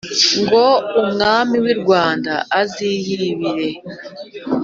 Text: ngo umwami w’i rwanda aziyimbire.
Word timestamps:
ngo 0.41 0.65
umwami 1.01 1.55
w’i 1.63 1.75
rwanda 1.81 2.33
aziyimbire. 2.61 3.69